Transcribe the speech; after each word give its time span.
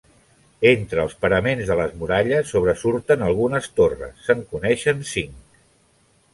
Entre 0.69 1.03
els 1.07 1.11
paraments 1.25 1.67
de 1.73 1.77
les 1.81 1.93
muralles 1.99 2.49
sobresurten 2.55 3.27
algunes 3.29 3.71
torres, 3.83 4.27
se'n 4.29 4.45
coneixen 4.55 5.07
cinc. 5.15 5.41